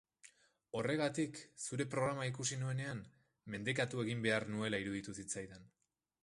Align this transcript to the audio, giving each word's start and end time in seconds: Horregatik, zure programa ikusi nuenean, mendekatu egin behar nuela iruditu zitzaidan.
Horregatik, 0.77 1.41
zure 1.65 1.85
programa 1.91 2.25
ikusi 2.29 2.57
nuenean, 2.63 3.03
mendekatu 3.57 4.03
egin 4.07 4.25
behar 4.29 4.49
nuela 4.55 4.81
iruditu 4.87 5.17
zitzaidan. 5.21 5.71